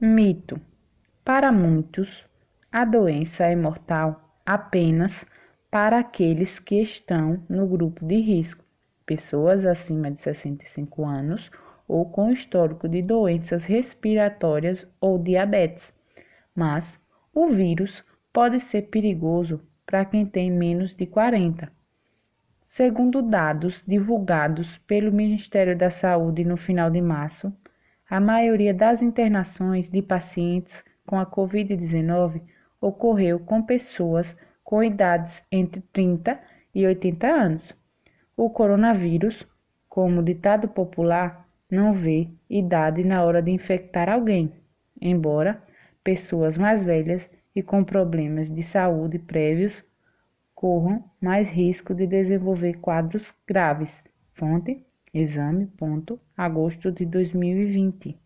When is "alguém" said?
44.08-44.52